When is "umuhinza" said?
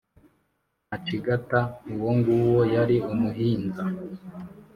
3.11-3.83